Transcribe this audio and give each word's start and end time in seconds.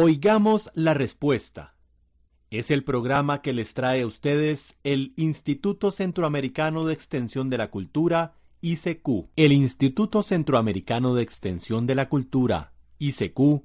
Oigamos 0.00 0.70
la 0.74 0.94
respuesta. 0.94 1.74
Es 2.52 2.70
el 2.70 2.84
programa 2.84 3.42
que 3.42 3.52
les 3.52 3.74
trae 3.74 4.02
a 4.02 4.06
ustedes 4.06 4.76
el 4.84 5.12
Instituto 5.16 5.90
Centroamericano 5.90 6.84
de 6.84 6.94
Extensión 6.94 7.50
de 7.50 7.58
la 7.58 7.72
Cultura, 7.72 8.36
ICQ. 8.60 9.30
El 9.34 9.50
Instituto 9.50 10.22
Centroamericano 10.22 11.16
de 11.16 11.24
Extensión 11.24 11.88
de 11.88 11.96
la 11.96 12.08
Cultura, 12.08 12.70
ICQ, 13.00 13.64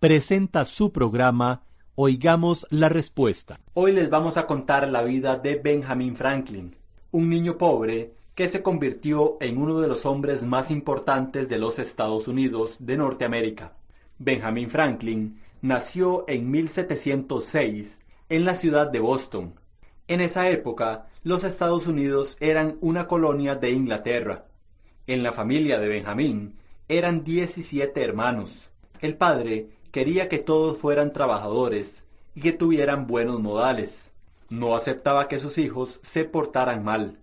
presenta 0.00 0.64
su 0.64 0.92
programa 0.92 1.64
Oigamos 1.94 2.66
la 2.70 2.88
Respuesta. 2.88 3.60
Hoy 3.74 3.92
les 3.92 4.08
vamos 4.08 4.38
a 4.38 4.46
contar 4.46 4.88
la 4.88 5.02
vida 5.02 5.36
de 5.36 5.56
Benjamin 5.56 6.16
Franklin, 6.16 6.74
un 7.10 7.28
niño 7.28 7.58
pobre 7.58 8.14
que 8.34 8.48
se 8.48 8.62
convirtió 8.62 9.36
en 9.42 9.58
uno 9.58 9.78
de 9.80 9.88
los 9.88 10.06
hombres 10.06 10.42
más 10.42 10.70
importantes 10.70 11.50
de 11.50 11.58
los 11.58 11.78
Estados 11.78 12.28
Unidos 12.28 12.78
de 12.80 12.96
Norteamérica. 12.96 13.74
Benjamin 14.18 14.70
Franklin 14.70 15.42
nació 15.62 16.24
en 16.28 16.50
1706 16.50 18.00
en 18.28 18.44
la 18.44 18.54
ciudad 18.54 18.90
de 18.90 19.00
Boston. 19.00 19.54
En 20.08 20.20
esa 20.20 20.48
época, 20.50 21.06
los 21.22 21.44
Estados 21.44 21.86
Unidos 21.86 22.36
eran 22.40 22.78
una 22.80 23.06
colonia 23.06 23.56
de 23.56 23.72
Inglaterra. 23.72 24.46
En 25.06 25.22
la 25.22 25.32
familia 25.32 25.78
de 25.78 25.88
Benjamín 25.88 26.56
eran 26.88 27.24
17 27.24 28.02
hermanos. 28.02 28.70
El 29.00 29.16
padre 29.16 29.70
quería 29.90 30.28
que 30.28 30.38
todos 30.38 30.78
fueran 30.78 31.12
trabajadores 31.12 32.04
y 32.34 32.40
que 32.40 32.52
tuvieran 32.52 33.06
buenos 33.06 33.40
modales. 33.40 34.12
No 34.48 34.76
aceptaba 34.76 35.26
que 35.26 35.40
sus 35.40 35.58
hijos 35.58 35.98
se 36.02 36.24
portaran 36.24 36.84
mal. 36.84 37.18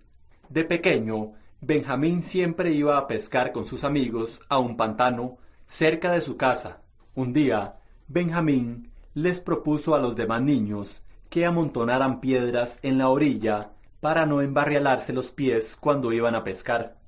De 0.50 0.64
pequeño, 0.64 1.32
Benjamín 1.60 2.22
siempre 2.22 2.72
iba 2.72 2.98
a 2.98 3.06
pescar 3.06 3.52
con 3.52 3.64
sus 3.64 3.84
amigos 3.84 4.42
a 4.50 4.58
un 4.58 4.76
pantano 4.76 5.38
cerca 5.66 6.12
de 6.12 6.20
su 6.20 6.36
casa. 6.36 6.82
Un 7.14 7.32
día, 7.32 7.76
Benjamín 8.06 8.90
les 9.14 9.40
propuso 9.40 9.94
a 9.94 9.98
los 9.98 10.14
demás 10.14 10.42
niños 10.42 11.02
que 11.30 11.46
amontonaran 11.46 12.20
piedras 12.20 12.78
en 12.82 12.98
la 12.98 13.08
orilla 13.08 13.70
para 14.00 14.26
no 14.26 14.42
embarrialarse 14.42 15.14
los 15.14 15.30
pies 15.30 15.74
cuando 15.80 16.12
iban 16.12 16.34
a 16.34 16.44
pescar. 16.44 16.98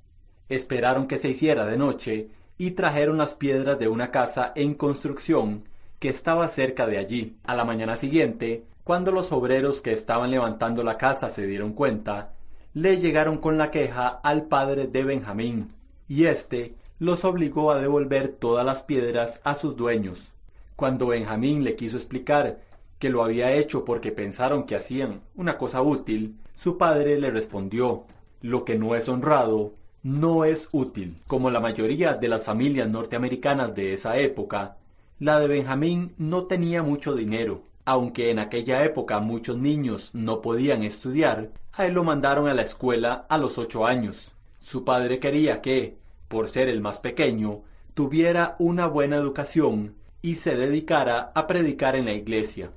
Esperaron 0.48 1.06
que 1.06 1.18
se 1.18 1.28
hiciera 1.28 1.66
de 1.66 1.76
noche 1.76 2.30
y 2.56 2.70
trajeron 2.70 3.18
las 3.18 3.34
piedras 3.34 3.78
de 3.78 3.88
una 3.88 4.10
casa 4.10 4.52
en 4.56 4.74
construcción 4.74 5.68
que 5.98 6.08
estaba 6.08 6.48
cerca 6.48 6.86
de 6.86 6.96
allí. 6.96 7.36
A 7.44 7.54
la 7.54 7.66
mañana 7.66 7.96
siguiente, 7.96 8.64
cuando 8.82 9.12
los 9.12 9.32
obreros 9.32 9.82
que 9.82 9.92
estaban 9.92 10.30
levantando 10.30 10.82
la 10.82 10.96
casa 10.96 11.28
se 11.28 11.46
dieron 11.46 11.74
cuenta, 11.74 12.32
le 12.72 12.96
llegaron 12.98 13.36
con 13.36 13.58
la 13.58 13.70
queja 13.70 14.08
al 14.08 14.46
padre 14.46 14.86
de 14.86 15.04
Benjamín, 15.04 15.74
y 16.08 16.24
éste 16.24 16.74
los 16.98 17.24
obligó 17.26 17.70
a 17.70 17.78
devolver 17.78 18.28
todas 18.28 18.64
las 18.64 18.80
piedras 18.80 19.42
a 19.44 19.54
sus 19.54 19.76
dueños. 19.76 20.32
Cuando 20.76 21.06
Benjamín 21.06 21.64
le 21.64 21.74
quiso 21.74 21.96
explicar 21.96 22.60
que 22.98 23.08
lo 23.08 23.24
había 23.24 23.52
hecho 23.52 23.84
porque 23.84 24.12
pensaron 24.12 24.64
que 24.64 24.76
hacían 24.76 25.22
una 25.34 25.56
cosa 25.56 25.80
útil, 25.80 26.36
su 26.54 26.76
padre 26.76 27.18
le 27.18 27.30
respondió, 27.30 28.04
lo 28.42 28.64
que 28.64 28.78
no 28.78 28.94
es 28.94 29.08
honrado 29.08 29.72
no 30.02 30.44
es 30.44 30.68
útil. 30.72 31.18
Como 31.26 31.50
la 31.50 31.60
mayoría 31.60 32.14
de 32.14 32.28
las 32.28 32.44
familias 32.44 32.88
norteamericanas 32.88 33.74
de 33.74 33.94
esa 33.94 34.18
época, 34.18 34.76
la 35.18 35.40
de 35.40 35.48
Benjamín 35.48 36.14
no 36.18 36.44
tenía 36.44 36.82
mucho 36.82 37.14
dinero. 37.14 37.62
Aunque 37.86 38.30
en 38.30 38.38
aquella 38.38 38.84
época 38.84 39.18
muchos 39.20 39.56
niños 39.56 40.10
no 40.12 40.42
podían 40.42 40.82
estudiar, 40.82 41.50
a 41.72 41.86
él 41.86 41.94
lo 41.94 42.04
mandaron 42.04 42.48
a 42.48 42.54
la 42.54 42.62
escuela 42.62 43.26
a 43.28 43.38
los 43.38 43.58
ocho 43.58 43.86
años. 43.86 44.32
Su 44.60 44.84
padre 44.84 45.20
quería 45.20 45.62
que, 45.62 45.96
por 46.28 46.48
ser 46.48 46.68
el 46.68 46.80
más 46.80 46.98
pequeño, 46.98 47.62
tuviera 47.94 48.56
una 48.58 48.86
buena 48.86 49.16
educación 49.16 49.94
y 50.26 50.34
se 50.34 50.56
dedicara 50.56 51.30
a 51.36 51.46
predicar 51.46 51.94
en 51.94 52.06
la 52.06 52.12
iglesia. 52.12 52.72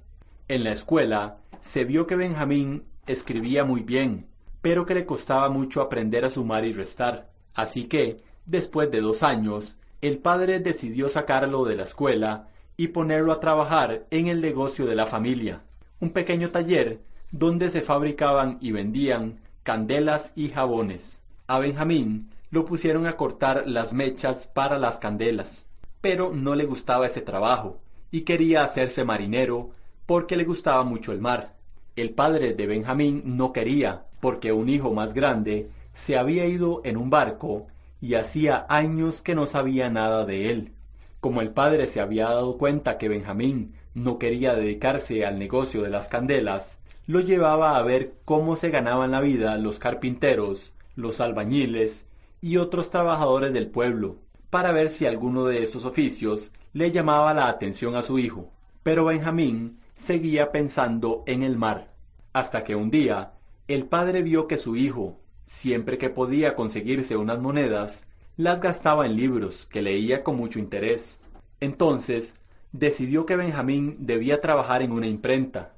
En 0.47 0.63
la 0.63 0.71
escuela 0.71 1.33
se 1.59 1.83
vio 1.83 2.05
que 2.05 2.15
Benjamín 2.15 2.83
escribía 3.07 3.65
muy 3.65 3.81
bien, 3.81 4.27
pero 4.61 4.85
que 4.85 4.93
le 4.93 5.07
costaba 5.07 5.49
mucho 5.49 5.81
aprender 5.81 6.25
a 6.25 6.29
sumar 6.29 6.63
y 6.63 6.73
restar. 6.73 7.31
Así 7.55 7.85
que, 7.85 8.17
después 8.45 8.91
de 8.91 9.01
dos 9.01 9.23
años, 9.23 9.77
el 10.01 10.19
padre 10.19 10.59
decidió 10.59 11.09
sacarlo 11.09 11.65
de 11.65 11.75
la 11.75 11.85
escuela 11.85 12.49
y 12.77 12.89
ponerlo 12.89 13.31
a 13.31 13.39
trabajar 13.39 14.05
en 14.11 14.27
el 14.27 14.41
negocio 14.41 14.85
de 14.85 14.95
la 14.95 15.07
familia, 15.07 15.63
un 15.99 16.11
pequeño 16.11 16.51
taller 16.51 17.01
donde 17.31 17.71
se 17.71 17.81
fabricaban 17.81 18.59
y 18.61 18.73
vendían 18.73 19.39
candelas 19.63 20.33
y 20.35 20.49
jabones. 20.49 21.23
A 21.47 21.57
Benjamín 21.57 22.29
lo 22.51 22.65
pusieron 22.65 23.07
a 23.07 23.17
cortar 23.17 23.67
las 23.67 23.91
mechas 23.91 24.45
para 24.45 24.77
las 24.77 24.99
candelas 24.99 25.65
pero 26.01 26.31
no 26.33 26.55
le 26.55 26.65
gustaba 26.65 27.07
ese 27.07 27.21
trabajo 27.21 27.79
y 28.11 28.21
quería 28.21 28.63
hacerse 28.63 29.03
marinero 29.03 29.71
porque 30.05 30.37
le 30.37 30.43
gustaba 30.43 30.83
mucho 30.83 31.11
el 31.11 31.19
mar. 31.19 31.55
El 31.95 32.11
padre 32.11 32.53
de 32.53 32.65
Benjamín 32.65 33.21
no 33.25 33.53
quería, 33.53 34.05
porque 34.19 34.51
un 34.51 34.69
hijo 34.69 34.93
más 34.93 35.13
grande 35.13 35.69
se 35.93 36.17
había 36.17 36.45
ido 36.45 36.81
en 36.83 36.97
un 36.97 37.09
barco 37.09 37.67
y 38.01 38.13
hacía 38.13 38.65
años 38.69 39.21
que 39.21 39.35
no 39.35 39.45
sabía 39.45 39.89
nada 39.89 40.25
de 40.25 40.51
él. 40.51 40.73
Como 41.19 41.41
el 41.41 41.51
padre 41.51 41.87
se 41.87 41.99
había 41.99 42.25
dado 42.25 42.57
cuenta 42.57 42.97
que 42.97 43.09
Benjamín 43.09 43.73
no 43.93 44.17
quería 44.17 44.53
dedicarse 44.53 45.25
al 45.25 45.37
negocio 45.37 45.81
de 45.81 45.89
las 45.89 46.07
candelas, 46.07 46.77
lo 47.05 47.19
llevaba 47.19 47.77
a 47.77 47.81
ver 47.83 48.13
cómo 48.23 48.55
se 48.55 48.69
ganaban 48.69 49.11
la 49.11 49.19
vida 49.19 49.57
los 49.57 49.79
carpinteros, 49.79 50.71
los 50.95 51.19
albañiles 51.19 52.05
y 52.39 52.57
otros 52.57 52.89
trabajadores 52.89 53.51
del 53.51 53.67
pueblo, 53.67 54.17
para 54.49 54.71
ver 54.71 54.89
si 54.89 55.05
alguno 55.05 55.45
de 55.45 55.63
estos 55.63 55.85
oficios 55.85 56.51
le 56.73 56.91
llamaba 56.91 57.33
la 57.33 57.47
atención 57.47 57.95
a 57.95 58.01
su 58.01 58.19
hijo. 58.19 58.51
Pero 58.83 59.05
Benjamín 59.05 59.79
seguía 59.93 60.51
pensando 60.51 61.23
en 61.27 61.43
el 61.43 61.57
mar, 61.57 61.93
hasta 62.33 62.63
que 62.63 62.75
un 62.75 62.89
día 62.89 63.33
el 63.67 63.85
padre 63.85 64.23
vio 64.23 64.47
que 64.47 64.57
su 64.57 64.75
hijo, 64.75 65.19
siempre 65.45 65.97
que 65.97 66.09
podía 66.09 66.55
conseguirse 66.55 67.17
unas 67.17 67.39
monedas, 67.39 68.05
las 68.35 68.61
gastaba 68.61 69.05
en 69.05 69.15
libros 69.15 69.65
que 69.65 69.81
leía 69.81 70.23
con 70.23 70.37
mucho 70.37 70.59
interés. 70.59 71.19
Entonces, 71.59 72.35
decidió 72.71 73.25
que 73.25 73.35
Benjamín 73.35 73.97
debía 73.99 74.41
trabajar 74.41 74.81
en 74.81 74.91
una 74.91 75.07
imprenta. 75.07 75.73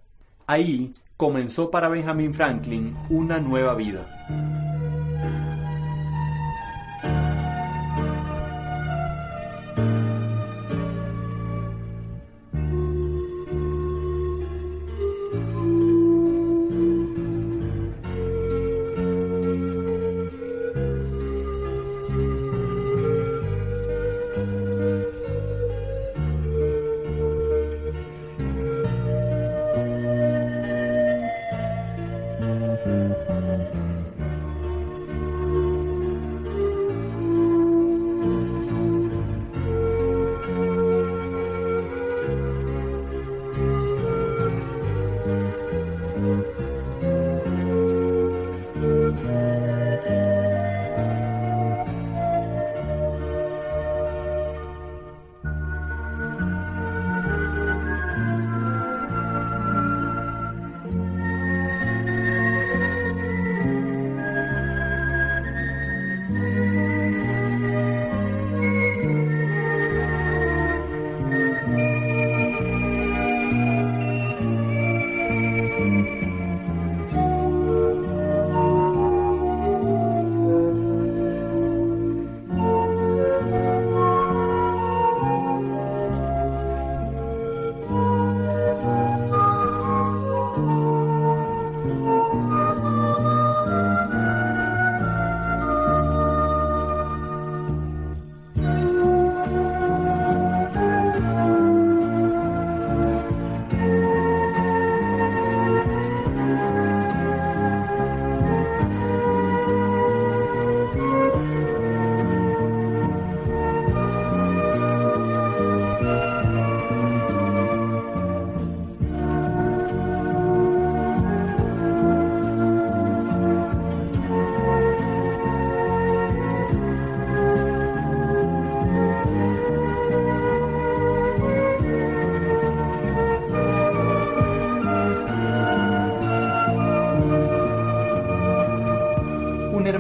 Ahí 0.45 0.93
comenzó 1.17 1.71
para 1.71 1.89
Benjamín 1.89 2.33
Franklin 2.33 2.95
una 3.09 3.39
nueva 3.39 3.75
vida. 3.75 4.60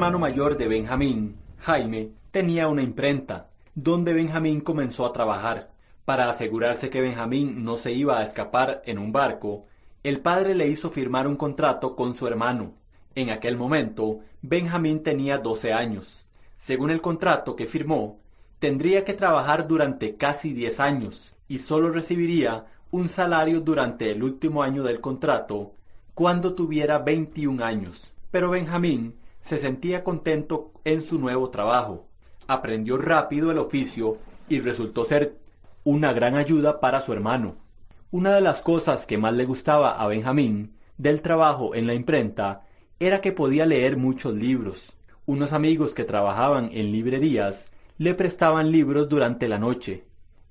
Hermano 0.01 0.17
mayor 0.17 0.57
de 0.57 0.67
Benjamín, 0.67 1.35
Jaime, 1.59 2.09
tenía 2.31 2.67
una 2.69 2.81
imprenta, 2.81 3.51
donde 3.75 4.15
Benjamín 4.15 4.61
comenzó 4.61 5.05
a 5.05 5.13
trabajar. 5.13 5.73
Para 6.05 6.27
asegurarse 6.27 6.89
que 6.89 7.01
Benjamín 7.01 7.63
no 7.63 7.77
se 7.77 7.91
iba 7.91 8.17
a 8.17 8.23
escapar 8.23 8.81
en 8.87 8.97
un 8.97 9.11
barco, 9.11 9.67
el 10.01 10.19
padre 10.19 10.55
le 10.55 10.67
hizo 10.67 10.89
firmar 10.89 11.27
un 11.27 11.35
contrato 11.35 11.95
con 11.95 12.15
su 12.15 12.25
hermano. 12.25 12.73
En 13.13 13.29
aquel 13.29 13.57
momento, 13.57 14.21
Benjamín 14.41 15.03
tenía 15.03 15.37
12 15.37 15.71
años. 15.71 16.25
Según 16.57 16.89
el 16.89 16.99
contrato 16.99 17.55
que 17.55 17.67
firmó, 17.67 18.21
tendría 18.57 19.05
que 19.05 19.13
trabajar 19.13 19.67
durante 19.67 20.15
casi 20.15 20.51
10 20.53 20.79
años 20.79 21.35
y 21.47 21.59
solo 21.59 21.91
recibiría 21.91 22.65
un 22.89 23.07
salario 23.07 23.61
durante 23.61 24.09
el 24.09 24.23
último 24.23 24.63
año 24.63 24.81
del 24.81 24.99
contrato 24.99 25.75
cuando 26.15 26.55
tuviera 26.55 26.97
21 26.97 27.63
años. 27.63 28.09
Pero 28.31 28.49
Benjamín 28.49 29.20
se 29.41 29.57
sentía 29.57 30.03
contento 30.03 30.71
en 30.85 31.01
su 31.01 31.19
nuevo 31.19 31.49
trabajo. 31.49 32.07
Aprendió 32.47 32.97
rápido 32.97 33.51
el 33.51 33.57
oficio 33.57 34.17
y 34.47 34.59
resultó 34.59 35.03
ser 35.03 35.37
una 35.83 36.13
gran 36.13 36.35
ayuda 36.35 36.79
para 36.79 37.01
su 37.01 37.11
hermano. 37.11 37.55
Una 38.11 38.35
de 38.35 38.41
las 38.41 38.61
cosas 38.61 39.05
que 39.05 39.17
más 39.17 39.33
le 39.33 39.45
gustaba 39.45 40.01
a 40.01 40.07
Benjamín 40.07 40.75
del 40.97 41.21
trabajo 41.21 41.75
en 41.75 41.87
la 41.87 41.93
imprenta 41.93 42.63
era 42.99 43.21
que 43.21 43.31
podía 43.31 43.65
leer 43.65 43.97
muchos 43.97 44.33
libros. 44.33 44.93
Unos 45.25 45.53
amigos 45.53 45.95
que 45.95 46.03
trabajaban 46.03 46.69
en 46.73 46.91
librerías 46.91 47.71
le 47.97 48.13
prestaban 48.13 48.71
libros 48.71 49.09
durante 49.09 49.47
la 49.47 49.57
noche. 49.57 50.05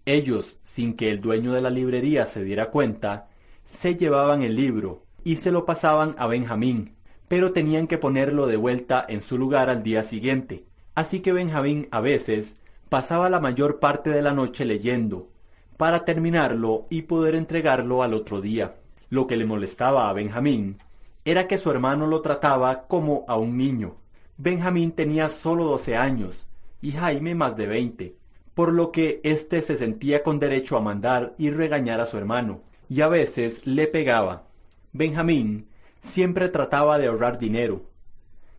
Ellos, 0.07 0.59
sin 0.63 0.95
que 0.95 1.11
el 1.11 1.21
dueño 1.21 1.53
de 1.53 1.61
la 1.61 1.71
librería 1.71 2.27
se 2.27 2.43
diera 2.43 2.71
cuenta, 2.71 3.29
se 3.65 3.97
llevaban 3.97 4.43
el 4.43 4.57
libro 4.57 5.05
y 5.23 5.37
se 5.37 5.53
lo 5.53 5.65
pasaban 5.65 6.15
a 6.19 6.27
Benjamín, 6.27 6.97
pero 7.31 7.53
tenían 7.53 7.87
que 7.87 7.97
ponerlo 7.97 8.49
de 8.49 8.57
vuelta 8.57 9.07
en 9.09 9.23
su 9.23 9.39
lugar 9.39 9.71
al 9.71 9.85
día 9.85 10.03
siguiente. 10.03 10.65
Así 10.97 11.21
que 11.21 11.33
Benjamín 11.33 11.87
a 11.93 12.01
veces 12.01 12.57
pasaba 12.89 13.31
la 13.31 13.39
mayor 13.39 13.79
parte 13.79 14.11
de 14.11 14.21
la 14.21 14.33
noche 14.33 14.65
leyendo, 14.65 15.29
para 15.77 16.05
terminarlo 16.05 16.89
y 16.91 17.03
poder 17.03 17.37
entregarlo 17.37 18.03
al 18.03 18.15
otro 18.15 18.41
día. 18.41 18.75
Lo 19.11 19.29
que 19.29 19.37
le 19.37 19.45
molestaba 19.45 20.11
a 20.11 20.13
Benjamín 20.13 20.79
era 21.25 21.47
que 21.47 21.57
su 21.57 21.71
hermano 21.71 22.09
lo 22.09 22.21
trataba 22.21 22.89
como 22.89 23.25
a 23.29 23.37
un 23.37 23.57
niño. 23.57 23.95
Benjamín 24.37 24.91
tenía 24.91 25.29
solo 25.29 25.67
doce 25.67 25.97
años 25.97 26.49
y 26.83 26.91
Jaime 26.91 27.37
más 27.37 27.57
de 27.57 27.69
veinte, 27.69 28.17
por 28.55 28.73
lo 28.73 28.91
que 28.91 29.21
éste 29.23 29.63
se 29.63 29.77
sentía 29.77 30.25
con 30.25 30.41
derecho 30.41 30.77
a 30.77 30.81
mandar 30.81 31.37
y 31.39 31.51
regañar 31.51 32.01
a 32.01 32.07
su 32.07 32.19
hermano, 32.19 32.63
y 32.89 33.03
a 33.03 33.09
veces 33.09 33.69
le 33.69 33.87
pegaba. 33.87 34.49
Benjamín 34.93 35.70
siempre 36.01 36.49
trataba 36.49 36.99
de 36.99 37.09
ahorrar 37.09 37.39
dinero. 37.39 37.91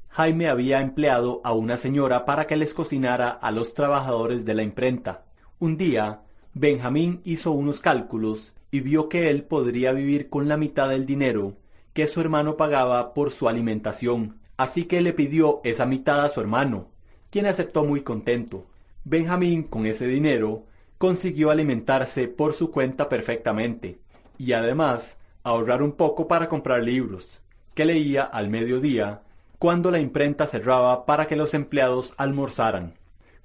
Jaime 0.10 0.50
había 0.50 0.82
empleado 0.82 1.42
a 1.44 1.54
una 1.54 1.78
señora 1.78 2.26
para 2.26 2.48
que 2.48 2.58
les 2.58 2.74
cocinara 2.74 3.30
a 3.30 3.52
los 3.52 3.74
trabajadores 3.74 4.46
de 4.46 4.56
la 4.56 4.64
imprenta. 4.64 5.26
Un 5.60 5.78
día, 5.78 6.24
Benjamín 6.54 7.22
hizo 7.24 7.52
unos 7.52 7.80
cálculos 7.80 8.54
y 8.72 8.82
vio 8.82 9.08
que 9.10 9.30
él 9.30 9.44
podría 9.44 9.94
vivir 9.94 10.30
con 10.30 10.48
la 10.48 10.58
mitad 10.58 10.90
del 10.90 11.06
dinero 11.06 11.56
que 11.94 12.08
su 12.08 12.22
hermano 12.22 12.58
pagaba 12.58 13.14
por 13.14 13.32
su 13.32 13.50
alimentación, 13.50 14.40
así 14.58 14.86
que 14.86 15.02
le 15.02 15.14
pidió 15.14 15.62
esa 15.64 15.86
mitad 15.86 16.24
a 16.24 16.30
su 16.30 16.40
hermano, 16.40 16.88
quien 17.30 17.46
aceptó 17.46 17.84
muy 17.84 18.02
contento. 18.02 18.68
Benjamín, 19.04 19.64
con 19.64 19.86
ese 19.86 20.08
dinero, 20.08 20.66
consiguió 20.98 21.52
alimentarse 21.52 22.28
por 22.28 22.54
su 22.54 22.72
cuenta 22.72 23.10
perfectamente, 23.10 24.00
y 24.38 24.54
además 24.54 25.18
ahorrar 25.44 25.84
un 25.84 25.94
poco 25.94 26.28
para 26.28 26.50
comprar 26.50 26.84
libros, 26.84 27.42
que 27.74 27.86
leía 27.86 28.24
al 28.24 28.50
mediodía, 28.50 29.24
cuando 29.60 29.92
la 29.92 30.00
imprenta 30.00 30.48
cerraba 30.48 31.06
para 31.06 31.28
que 31.28 31.36
los 31.36 31.54
empleados 31.54 32.14
almorzaran. 32.18 32.96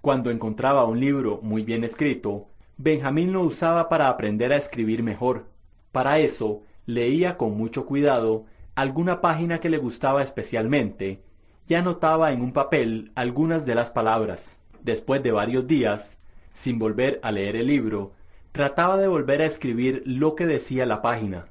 Cuando 0.01 0.31
encontraba 0.31 0.85
un 0.85 1.01
libro 1.01 1.41
muy 1.43 1.63
bien 1.63 1.85
escrito, 1.85 2.49
Benjamín 2.77 3.33
lo 3.33 3.41
usaba 3.41 3.89
para 3.89 4.09
aprender 4.09 4.53
a 4.53 4.57
escribir 4.57 5.03
mejor. 5.03 5.47
Para 5.93 6.19
eso, 6.19 6.63
leía 6.85 7.37
con 7.37 7.57
mucho 7.57 7.87
cuidado 7.87 8.45
alguna 8.75 9.21
página 9.21 9.59
que 9.59 9.71
le 9.71 9.79
gustaba 9.79 10.23
especialmente 10.23 11.23
y 11.69 11.75
anotaba 11.75 12.33
en 12.33 12.43
un 12.43 12.53
papel 12.53 13.11
algunas 13.15 13.67
de 13.67 13.75
las 13.75 13.91
palabras. 13.91 14.61
Después 14.83 15.23
de 15.23 15.33
varios 15.33 15.67
días, 15.67 16.19
sin 16.53 16.79
volver 16.79 17.19
a 17.23 17.33
leer 17.33 17.57
el 17.57 17.67
libro, 17.67 18.13
trataba 18.53 18.97
de 18.99 19.09
volver 19.09 19.43
a 19.43 19.47
escribir 19.47 20.03
lo 20.07 20.35
que 20.37 20.47
decía 20.47 20.87
la 20.87 21.03
página. 21.03 21.49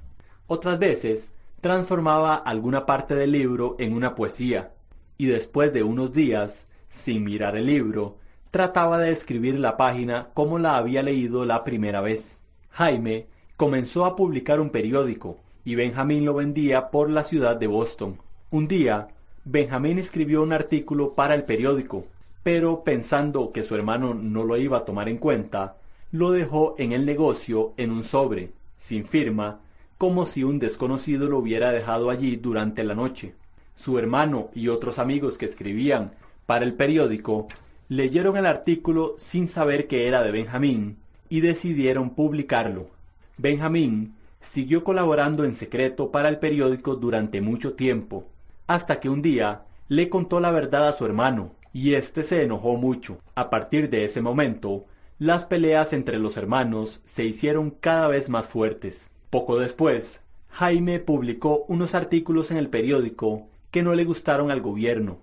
Otras 0.47 0.77
veces 0.77 1.31
transformaba 1.61 2.35
alguna 2.35 2.85
parte 2.85 3.15
del 3.15 3.31
libro 3.31 3.75
en 3.79 3.93
una 3.93 4.13
poesía, 4.13 4.73
y 5.17 5.25
después 5.25 5.73
de 5.73 5.83
unos 5.83 6.13
días, 6.13 6.67
sin 6.89 7.23
mirar 7.23 7.57
el 7.57 7.65
libro, 7.65 8.17
trataba 8.51 8.99
de 8.99 9.11
escribir 9.11 9.59
la 9.59 9.75
página 9.75 10.29
como 10.33 10.59
la 10.59 10.77
había 10.77 11.01
leído 11.01 11.45
la 11.45 11.63
primera 11.63 12.01
vez. 12.01 12.39
Jaime 12.69 13.27
comenzó 13.57 14.05
a 14.05 14.15
publicar 14.15 14.59
un 14.59 14.69
periódico, 14.69 15.37
y 15.63 15.73
Benjamín 15.73 16.25
lo 16.25 16.35
vendía 16.35 16.91
por 16.91 17.09
la 17.09 17.23
ciudad 17.23 17.55
de 17.55 17.67
Boston. 17.67 18.19
Un 18.51 18.67
día, 18.67 19.07
Benjamín 19.43 19.97
escribió 19.97 20.43
un 20.43 20.53
artículo 20.53 21.15
para 21.15 21.33
el 21.33 21.43
periódico, 21.43 22.05
pero 22.43 22.83
pensando 22.83 23.51
que 23.51 23.63
su 23.63 23.73
hermano 23.73 24.13
no 24.13 24.43
lo 24.43 24.57
iba 24.57 24.77
a 24.77 24.85
tomar 24.85 25.09
en 25.09 25.17
cuenta, 25.17 25.77
lo 26.11 26.29
dejó 26.29 26.75
en 26.77 26.91
el 26.91 27.05
negocio 27.05 27.73
en 27.77 27.91
un 27.91 28.03
sobre, 28.03 28.51
sin 28.75 29.05
firma, 29.05 29.61
como 29.97 30.25
si 30.25 30.43
un 30.43 30.59
desconocido 30.59 31.29
lo 31.29 31.37
hubiera 31.37 31.71
dejado 31.71 32.09
allí 32.09 32.35
durante 32.35 32.83
la 32.83 32.95
noche. 32.95 33.35
Su 33.75 33.97
hermano 33.99 34.49
y 34.53 34.67
otros 34.67 34.99
amigos 34.99 35.37
que 35.37 35.45
escribían 35.45 36.13
para 36.45 36.65
el 36.65 36.73
periódico 36.73 37.47
leyeron 37.87 38.37
el 38.37 38.45
artículo 38.45 39.15
sin 39.17 39.47
saber 39.47 39.87
que 39.87 40.07
era 40.07 40.21
de 40.23 40.31
Benjamín 40.31 40.97
y 41.29 41.41
decidieron 41.41 42.11
publicarlo. 42.11 42.89
Benjamín 43.37 44.15
siguió 44.39 44.83
colaborando 44.83 45.43
en 45.43 45.55
secreto 45.55 46.11
para 46.11 46.29
el 46.29 46.39
periódico 46.39 46.95
durante 46.95 47.41
mucho 47.41 47.73
tiempo, 47.73 48.27
hasta 48.67 48.99
que 48.99 49.09
un 49.09 49.21
día 49.21 49.63
le 49.87 50.09
contó 50.09 50.39
la 50.39 50.51
verdad 50.51 50.87
a 50.87 50.93
su 50.93 51.05
hermano, 51.05 51.51
y 51.73 51.93
éste 51.93 52.23
se 52.23 52.43
enojó 52.43 52.77
mucho. 52.77 53.19
A 53.35 53.49
partir 53.49 53.89
de 53.89 54.05
ese 54.05 54.21
momento, 54.21 54.85
las 55.19 55.45
peleas 55.45 55.93
entre 55.93 56.19
los 56.19 56.37
hermanos 56.37 57.01
se 57.05 57.25
hicieron 57.25 57.71
cada 57.71 58.07
vez 58.07 58.29
más 58.29 58.47
fuertes. 58.47 59.11
Poco 59.35 59.59
después, 59.59 60.21
Jaime 60.47 60.99
publicó 60.99 61.65
unos 61.67 61.93
artículos 61.93 62.51
en 62.51 62.57
el 62.57 62.69
periódico 62.69 63.49
que 63.69 63.83
no 63.83 63.93
le 63.93 64.05
gustaron 64.05 64.49
al 64.49 64.61
gobierno. 64.61 65.17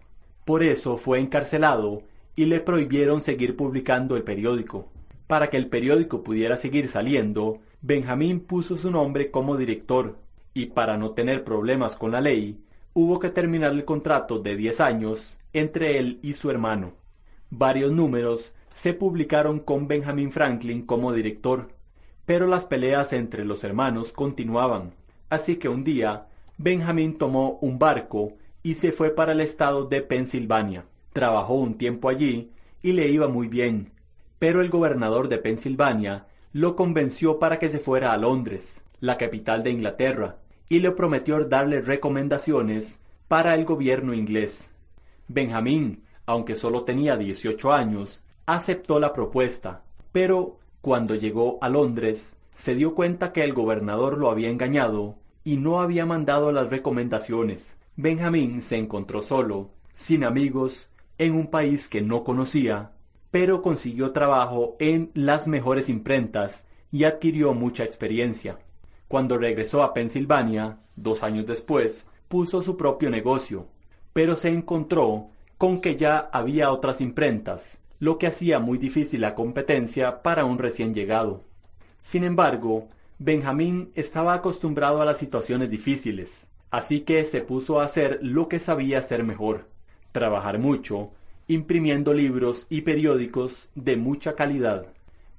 Por 0.44 0.62
eso 0.62 0.98
fue 0.98 1.18
encarcelado 1.18 2.02
y 2.36 2.44
le 2.44 2.60
prohibieron 2.60 3.22
seguir 3.22 3.56
publicando 3.56 4.14
el 4.14 4.22
periódico. 4.22 4.92
Para 5.26 5.48
que 5.48 5.56
el 5.56 5.70
periódico 5.70 6.22
pudiera 6.22 6.58
seguir 6.58 6.88
saliendo, 6.88 7.60
Benjamín 7.80 8.40
puso 8.40 8.76
su 8.76 8.90
nombre 8.90 9.30
como 9.30 9.56
director, 9.56 10.18
y 10.52 10.66
para 10.66 10.98
no 10.98 11.12
tener 11.12 11.42
problemas 11.42 11.96
con 11.96 12.10
la 12.10 12.20
ley, 12.20 12.62
hubo 12.92 13.18
que 13.18 13.30
terminar 13.30 13.72
el 13.72 13.86
contrato 13.86 14.40
de 14.40 14.56
10 14.58 14.80
años 14.82 15.38
entre 15.54 15.98
él 15.98 16.18
y 16.20 16.34
su 16.34 16.50
hermano. 16.50 16.92
Varios 17.48 17.92
números 17.92 18.52
se 18.74 18.92
publicaron 18.92 19.58
con 19.58 19.88
Benjamin 19.88 20.30
Franklin 20.32 20.84
como 20.84 21.14
director, 21.14 21.70
pero 22.26 22.46
las 22.46 22.64
peleas 22.64 23.12
entre 23.12 23.44
los 23.44 23.64
hermanos 23.64 24.12
continuaban, 24.12 24.94
así 25.28 25.56
que 25.56 25.68
un 25.68 25.84
día 25.84 26.26
Benjamín 26.58 27.16
tomó 27.16 27.58
un 27.60 27.78
barco 27.78 28.34
y 28.62 28.74
se 28.74 28.92
fue 28.92 29.10
para 29.10 29.32
el 29.32 29.40
estado 29.40 29.86
de 29.86 30.02
Pensilvania. 30.02 30.84
Trabajó 31.12 31.54
un 31.54 31.76
tiempo 31.76 32.08
allí 32.08 32.52
y 32.82 32.92
le 32.92 33.08
iba 33.08 33.28
muy 33.28 33.48
bien, 33.48 33.92
pero 34.38 34.60
el 34.60 34.70
gobernador 34.70 35.28
de 35.28 35.38
Pensilvania 35.38 36.26
lo 36.52 36.76
convenció 36.76 37.38
para 37.38 37.58
que 37.58 37.68
se 37.68 37.80
fuera 37.80 38.12
a 38.12 38.16
Londres, 38.16 38.82
la 39.00 39.16
capital 39.18 39.62
de 39.62 39.70
Inglaterra, 39.70 40.38
y 40.68 40.80
le 40.80 40.92
prometió 40.92 41.44
darle 41.44 41.80
recomendaciones 41.80 43.00
para 43.28 43.54
el 43.54 43.64
gobierno 43.64 44.14
inglés. 44.14 44.70
Benjamín, 45.28 46.04
aunque 46.26 46.54
solo 46.54 46.84
tenía 46.84 47.16
18 47.16 47.72
años, 47.72 48.22
aceptó 48.46 49.00
la 49.00 49.12
propuesta, 49.12 49.82
pero 50.12 50.58
cuando 50.82 51.14
llegó 51.14 51.58
a 51.62 51.68
Londres, 51.68 52.36
se 52.52 52.74
dio 52.74 52.94
cuenta 52.94 53.32
que 53.32 53.44
el 53.44 53.54
gobernador 53.54 54.18
lo 54.18 54.30
había 54.30 54.50
engañado 54.50 55.14
y 55.44 55.56
no 55.56 55.80
había 55.80 56.04
mandado 56.06 56.50
las 56.50 56.70
recomendaciones. 56.70 57.78
Benjamín 57.96 58.62
se 58.62 58.76
encontró 58.76 59.22
solo, 59.22 59.70
sin 59.94 60.24
amigos, 60.24 60.88
en 61.18 61.34
un 61.34 61.46
país 61.46 61.88
que 61.88 62.02
no 62.02 62.24
conocía, 62.24 62.90
pero 63.30 63.62
consiguió 63.62 64.10
trabajo 64.10 64.76
en 64.80 65.12
las 65.14 65.46
mejores 65.46 65.88
imprentas 65.88 66.64
y 66.90 67.04
adquirió 67.04 67.54
mucha 67.54 67.84
experiencia. 67.84 68.58
Cuando 69.06 69.38
regresó 69.38 69.84
a 69.84 69.94
Pensilvania, 69.94 70.80
dos 70.96 71.22
años 71.22 71.46
después, 71.46 72.06
puso 72.26 72.60
su 72.60 72.76
propio 72.76 73.08
negocio, 73.08 73.68
pero 74.12 74.34
se 74.34 74.48
encontró 74.48 75.28
con 75.58 75.80
que 75.80 75.94
ya 75.94 76.18
había 76.32 76.72
otras 76.72 77.00
imprentas, 77.00 77.78
lo 78.02 78.18
que 78.18 78.26
hacía 78.26 78.58
muy 78.58 78.78
difícil 78.78 79.20
la 79.20 79.36
competencia 79.36 80.22
para 80.22 80.44
un 80.44 80.58
recién 80.58 80.92
llegado. 80.92 81.44
Sin 82.00 82.24
embargo, 82.24 82.88
Benjamín 83.20 83.92
estaba 83.94 84.34
acostumbrado 84.34 85.00
a 85.00 85.04
las 85.04 85.18
situaciones 85.18 85.70
difíciles, 85.70 86.48
así 86.72 87.02
que 87.02 87.22
se 87.22 87.42
puso 87.42 87.80
a 87.80 87.84
hacer 87.84 88.18
lo 88.20 88.48
que 88.48 88.58
sabía 88.58 88.98
hacer 88.98 89.22
mejor, 89.22 89.68
trabajar 90.10 90.58
mucho, 90.58 91.10
imprimiendo 91.46 92.12
libros 92.12 92.66
y 92.68 92.80
periódicos 92.80 93.68
de 93.76 93.96
mucha 93.96 94.34
calidad. 94.34 94.88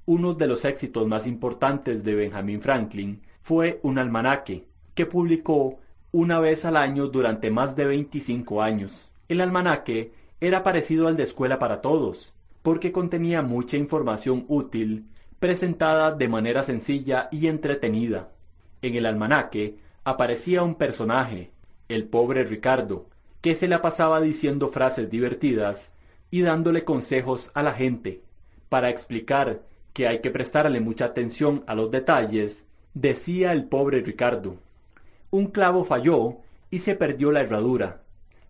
Uno 0.06 0.32
de 0.32 0.46
los 0.46 0.64
éxitos 0.64 1.06
más 1.06 1.26
importantes 1.26 2.02
de 2.02 2.14
Benjamin 2.14 2.62
Franklin 2.62 3.20
fue 3.42 3.78
un 3.82 3.98
almanaque, 3.98 4.64
que 4.94 5.04
publicó 5.04 5.80
una 6.12 6.40
vez 6.40 6.64
al 6.64 6.78
año 6.78 7.08
durante 7.08 7.50
más 7.50 7.76
de 7.76 7.84
25 7.84 8.62
años. 8.62 9.10
El 9.28 9.42
almanaque 9.42 10.12
era 10.40 10.62
parecido 10.62 11.08
al 11.08 11.18
de 11.18 11.24
Escuela 11.24 11.58
para 11.58 11.82
Todos, 11.82 12.33
porque 12.64 12.92
contenía 12.92 13.42
mucha 13.42 13.76
información 13.76 14.46
útil, 14.48 15.10
presentada 15.38 16.12
de 16.12 16.28
manera 16.28 16.62
sencilla 16.62 17.28
y 17.30 17.48
entretenida. 17.48 18.32
En 18.80 18.94
el 18.94 19.04
almanaque 19.04 19.76
aparecía 20.02 20.62
un 20.62 20.76
personaje, 20.76 21.50
el 21.90 22.08
pobre 22.08 22.42
Ricardo, 22.44 23.10
que 23.42 23.54
se 23.54 23.68
la 23.68 23.82
pasaba 23.82 24.22
diciendo 24.22 24.70
frases 24.70 25.10
divertidas 25.10 25.92
y 26.30 26.40
dándole 26.40 26.84
consejos 26.84 27.50
a 27.52 27.62
la 27.62 27.74
gente. 27.74 28.22
Para 28.70 28.88
explicar 28.88 29.60
que 29.92 30.08
hay 30.08 30.20
que 30.20 30.30
prestarle 30.30 30.80
mucha 30.80 31.04
atención 31.04 31.64
a 31.66 31.74
los 31.74 31.90
detalles, 31.90 32.64
decía 32.94 33.52
el 33.52 33.64
pobre 33.66 34.00
Ricardo. 34.00 34.56
Un 35.30 35.48
clavo 35.48 35.84
falló 35.84 36.38
y 36.70 36.78
se 36.78 36.94
perdió 36.94 37.30
la 37.30 37.42
herradura. 37.42 38.04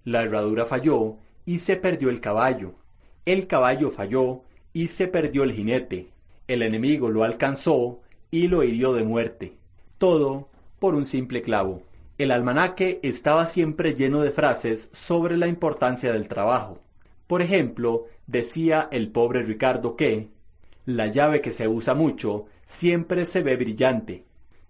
La 0.04 0.22
herradura 0.22 0.66
falló 0.66 1.16
y 1.44 1.58
se 1.58 1.74
perdió 1.74 2.10
el 2.10 2.20
caballo. 2.20 2.76
El 3.24 3.46
caballo 3.46 3.90
falló 3.90 4.42
y 4.72 4.88
se 4.88 5.08
perdió 5.08 5.44
el 5.44 5.52
jinete. 5.52 6.10
El 6.46 6.62
enemigo 6.62 7.10
lo 7.10 7.24
alcanzó 7.24 8.00
y 8.30 8.48
lo 8.48 8.62
hirió 8.62 8.92
de 8.92 9.04
muerte. 9.04 9.56
Todo 9.96 10.48
por 10.78 10.94
un 10.94 11.06
simple 11.06 11.40
clavo. 11.40 11.82
El 12.18 12.30
almanaque 12.30 13.00
estaba 13.02 13.46
siempre 13.46 13.94
lleno 13.94 14.20
de 14.20 14.30
frases 14.30 14.88
sobre 14.92 15.36
la 15.36 15.46
importancia 15.46 16.12
del 16.12 16.28
trabajo. 16.28 16.80
Por 17.26 17.40
ejemplo, 17.40 18.06
decía 18.26 18.88
el 18.92 19.10
pobre 19.10 19.42
Ricardo 19.42 19.96
que 19.96 20.28
la 20.84 21.06
llave 21.06 21.40
que 21.40 21.50
se 21.50 21.66
usa 21.66 21.94
mucho 21.94 22.46
siempre 22.66 23.24
se 23.24 23.42
ve 23.42 23.56
brillante. 23.56 24.24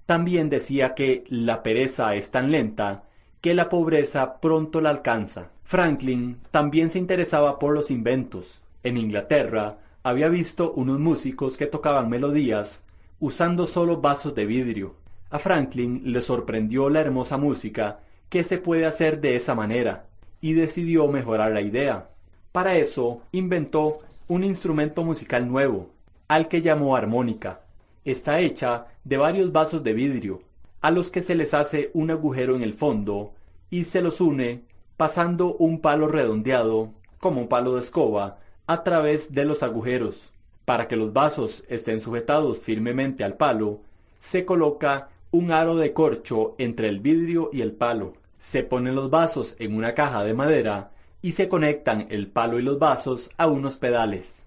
También 0.06 0.48
decía 0.48 0.94
que 0.94 1.24
la 1.28 1.62
pereza 1.62 2.14
es 2.14 2.30
tan 2.30 2.52
lenta 2.52 3.03
que 3.44 3.52
la 3.52 3.68
pobreza 3.68 4.40
pronto 4.40 4.80
la 4.80 4.88
alcanza. 4.88 5.50
Franklin 5.64 6.40
también 6.50 6.88
se 6.88 6.98
interesaba 6.98 7.58
por 7.58 7.74
los 7.74 7.90
inventos. 7.90 8.62
En 8.82 8.96
Inglaterra 8.96 9.80
había 10.02 10.30
visto 10.30 10.72
unos 10.72 10.98
músicos 10.98 11.58
que 11.58 11.66
tocaban 11.66 12.08
melodías 12.08 12.84
usando 13.20 13.66
solo 13.66 14.00
vasos 14.00 14.34
de 14.34 14.46
vidrio. 14.46 14.94
A 15.28 15.38
Franklin 15.38 16.00
le 16.06 16.22
sorprendió 16.22 16.88
la 16.88 17.02
hermosa 17.02 17.36
música 17.36 18.00
que 18.30 18.44
se 18.44 18.56
puede 18.56 18.86
hacer 18.86 19.20
de 19.20 19.36
esa 19.36 19.54
manera 19.54 20.06
y 20.40 20.54
decidió 20.54 21.06
mejorar 21.08 21.52
la 21.52 21.60
idea. 21.60 22.08
Para 22.50 22.76
eso 22.76 23.24
inventó 23.32 23.98
un 24.26 24.42
instrumento 24.42 25.04
musical 25.04 25.46
nuevo, 25.46 25.90
al 26.28 26.48
que 26.48 26.62
llamó 26.62 26.96
armónica. 26.96 27.60
Está 28.06 28.40
hecha 28.40 28.86
de 29.04 29.18
varios 29.18 29.52
vasos 29.52 29.82
de 29.82 29.92
vidrio, 29.92 30.40
a 30.84 30.90
los 30.90 31.08
que 31.08 31.22
se 31.22 31.34
les 31.34 31.54
hace 31.54 31.90
un 31.94 32.10
agujero 32.10 32.56
en 32.56 32.62
el 32.62 32.74
fondo 32.74 33.32
y 33.70 33.84
se 33.84 34.02
los 34.02 34.20
une 34.20 34.64
pasando 34.98 35.54
un 35.54 35.80
palo 35.80 36.08
redondeado, 36.08 36.92
como 37.20 37.40
un 37.40 37.48
palo 37.48 37.74
de 37.74 37.80
escoba, 37.80 38.40
a 38.66 38.84
través 38.84 39.32
de 39.32 39.46
los 39.46 39.62
agujeros. 39.62 40.30
Para 40.66 40.86
que 40.86 40.96
los 40.96 41.14
vasos 41.14 41.64
estén 41.70 42.02
sujetados 42.02 42.58
firmemente 42.58 43.24
al 43.24 43.38
palo, 43.38 43.80
se 44.18 44.44
coloca 44.44 45.08
un 45.30 45.52
aro 45.52 45.74
de 45.76 45.94
corcho 45.94 46.54
entre 46.58 46.90
el 46.90 47.00
vidrio 47.00 47.48
y 47.50 47.62
el 47.62 47.72
palo. 47.72 48.12
Se 48.38 48.62
ponen 48.62 48.94
los 48.94 49.08
vasos 49.08 49.56
en 49.60 49.74
una 49.74 49.94
caja 49.94 50.22
de 50.22 50.34
madera 50.34 50.90
y 51.22 51.32
se 51.32 51.48
conectan 51.48 52.08
el 52.10 52.26
palo 52.26 52.58
y 52.58 52.62
los 52.62 52.78
vasos 52.78 53.30
a 53.38 53.46
unos 53.46 53.76
pedales. 53.76 54.42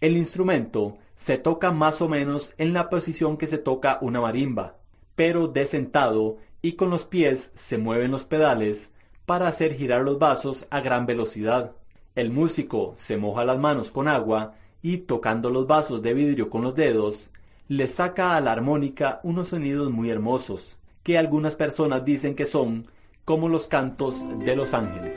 El 0.00 0.16
instrumento 0.16 0.96
se 1.16 1.36
toca 1.36 1.70
más 1.70 2.00
o 2.00 2.08
menos 2.08 2.54
en 2.56 2.72
la 2.72 2.88
posición 2.88 3.36
que 3.36 3.46
se 3.46 3.58
toca 3.58 3.98
una 4.00 4.22
marimba, 4.22 4.76
pero 5.14 5.48
de 5.48 5.66
sentado 5.66 6.38
y 6.62 6.72
con 6.72 6.90
los 6.90 7.04
pies 7.04 7.52
se 7.54 7.78
mueven 7.78 8.10
los 8.10 8.24
pedales 8.24 8.90
para 9.26 9.48
hacer 9.48 9.74
girar 9.74 10.02
los 10.02 10.18
vasos 10.18 10.66
a 10.70 10.80
gran 10.80 11.06
velocidad. 11.06 11.72
El 12.14 12.30
músico 12.30 12.92
se 12.96 13.16
moja 13.16 13.44
las 13.44 13.58
manos 13.58 13.90
con 13.90 14.08
agua 14.08 14.54
y 14.82 14.98
tocando 14.98 15.50
los 15.50 15.66
vasos 15.66 16.02
de 16.02 16.14
vidrio 16.14 16.50
con 16.50 16.62
los 16.62 16.74
dedos, 16.74 17.30
le 17.68 17.88
saca 17.88 18.36
a 18.36 18.40
la 18.40 18.52
armónica 18.52 19.20
unos 19.22 19.48
sonidos 19.48 19.90
muy 19.90 20.10
hermosos, 20.10 20.76
que 21.02 21.16
algunas 21.16 21.54
personas 21.54 22.04
dicen 22.04 22.34
que 22.34 22.46
son 22.46 22.84
como 23.24 23.48
los 23.48 23.68
cantos 23.68 24.16
de 24.40 24.56
los 24.56 24.74
ángeles. 24.74 25.16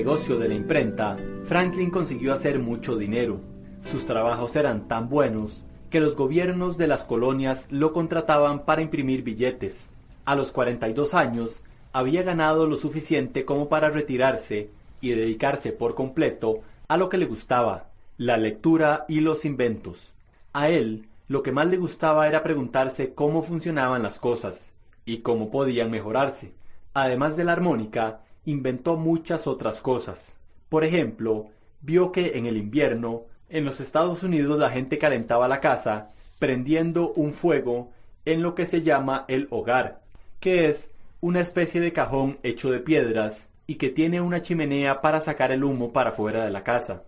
De 0.00 0.48
la 0.48 0.54
imprenta, 0.54 1.18
Franklin 1.44 1.90
consiguió 1.90 2.32
hacer 2.32 2.58
mucho 2.58 2.96
dinero. 2.96 3.42
Sus 3.82 4.06
trabajos 4.06 4.56
eran 4.56 4.88
tan 4.88 5.10
buenos 5.10 5.66
que 5.90 6.00
los 6.00 6.16
gobiernos 6.16 6.78
de 6.78 6.86
las 6.86 7.04
colonias 7.04 7.66
lo 7.70 7.92
contrataban 7.92 8.64
para 8.64 8.80
imprimir 8.80 9.22
billetes. 9.22 9.90
A 10.24 10.36
los 10.36 10.52
42 10.52 11.12
años 11.12 11.60
había 11.92 12.22
ganado 12.22 12.66
lo 12.66 12.78
suficiente 12.78 13.44
como 13.44 13.68
para 13.68 13.90
retirarse 13.90 14.70
y 15.02 15.10
dedicarse 15.10 15.70
por 15.72 15.94
completo 15.94 16.62
a 16.88 16.96
lo 16.96 17.10
que 17.10 17.18
le 17.18 17.26
gustaba, 17.26 17.90
la 18.16 18.38
lectura 18.38 19.04
y 19.06 19.20
los 19.20 19.44
inventos. 19.44 20.12
A 20.54 20.70
él 20.70 21.08
lo 21.28 21.42
que 21.42 21.52
más 21.52 21.66
le 21.66 21.76
gustaba 21.76 22.26
era 22.26 22.42
preguntarse 22.42 23.12
cómo 23.12 23.42
funcionaban 23.42 24.02
las 24.02 24.18
cosas 24.18 24.72
y 25.04 25.18
cómo 25.18 25.50
podían 25.50 25.90
mejorarse. 25.90 26.54
Además 26.94 27.36
de 27.36 27.44
la 27.44 27.52
armónica, 27.52 28.20
inventó 28.44 28.96
muchas 28.96 29.46
otras 29.46 29.80
cosas. 29.80 30.38
Por 30.68 30.84
ejemplo, 30.84 31.50
vio 31.80 32.12
que 32.12 32.38
en 32.38 32.46
el 32.46 32.56
invierno 32.56 33.26
En 33.52 33.64
los 33.64 33.80
Estados 33.80 34.22
Unidos 34.22 34.60
la 34.60 34.70
gente 34.70 34.96
calentaba 34.96 35.48
la 35.48 35.60
casa 35.60 36.10
prendiendo 36.38 37.12
un 37.14 37.32
fuego 37.32 37.90
en 38.24 38.42
lo 38.42 38.54
que 38.54 38.64
se 38.64 38.82
llama 38.82 39.24
el 39.26 39.48
hogar, 39.50 40.02
que 40.38 40.68
es 40.68 40.92
una 41.20 41.40
especie 41.40 41.80
de 41.80 41.92
cajón 41.92 42.38
hecho 42.44 42.70
de 42.70 42.78
piedras 42.78 43.48
y 43.66 43.74
que 43.74 43.90
tiene 43.90 44.20
una 44.20 44.40
chimenea 44.40 45.00
para 45.00 45.20
sacar 45.20 45.50
el 45.50 45.64
humo 45.64 45.92
para 45.92 46.12
fuera 46.12 46.44
de 46.44 46.50
la 46.52 46.62
casa. 46.62 47.04